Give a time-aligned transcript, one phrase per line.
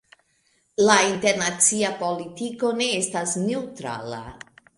[0.87, 4.25] La internacia politiko ne estas neŭtrala.